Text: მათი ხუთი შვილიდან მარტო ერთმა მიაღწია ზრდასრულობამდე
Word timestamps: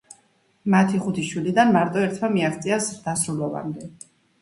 მათი 0.75 1.01
ხუთი 1.03 1.27
შვილიდან 1.27 1.71
მარტო 1.77 2.03
ერთმა 2.07 2.33
მიაღწია 2.39 2.83
ზრდასრულობამდე 2.89 3.97